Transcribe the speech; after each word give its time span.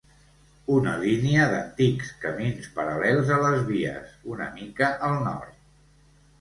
Una 0.75 0.93
línia 1.01 1.43
d'antics 1.51 2.09
camins 2.25 2.71
paral·lels 2.79 3.31
a 3.37 3.39
les 3.45 3.63
vies, 3.71 4.19
una 4.35 4.51
mica 4.59 4.93
al 5.13 5.25
nord. 5.31 5.65